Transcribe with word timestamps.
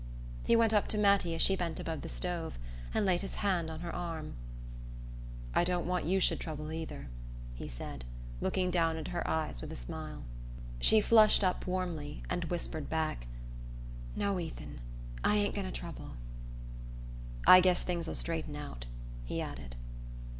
He 0.47 0.55
went 0.55 0.73
up 0.73 0.87
to 0.87 0.97
Mattie 0.97 1.35
as 1.35 1.43
she 1.43 1.55
bent 1.55 1.79
above 1.79 2.01
the 2.01 2.09
stove, 2.09 2.57
and 2.91 3.05
laid 3.05 3.21
his 3.21 3.35
hand 3.35 3.69
on 3.69 3.81
her 3.81 3.93
arm. 3.93 4.33
"I 5.53 5.63
don't 5.63 5.85
want 5.85 6.05
you 6.05 6.19
should 6.19 6.39
trouble 6.39 6.71
either," 6.71 7.07
he 7.53 7.67
said, 7.67 8.03
looking 8.39 8.71
down 8.71 8.97
into 8.97 9.11
her 9.11 9.27
eyes 9.29 9.61
with 9.61 9.71
a 9.71 9.75
smile. 9.75 10.23
She 10.79 11.01
flushed 11.01 11.43
up 11.43 11.67
warmly 11.67 12.23
and 12.31 12.45
whispered 12.45 12.89
back: 12.89 13.27
"No, 14.15 14.39
Ethan, 14.39 14.81
I 15.23 15.35
ain't 15.35 15.53
going 15.53 15.67
to 15.67 15.71
trouble." 15.71 16.13
"I 17.45 17.59
guess 17.61 17.83
things'll 17.83 18.15
straighten 18.15 18.55
out," 18.55 18.87
he 19.25 19.39
added. 19.39 19.75